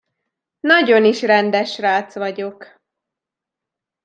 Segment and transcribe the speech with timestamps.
[0.59, 2.79] Nagyon is rendes srác vagyok.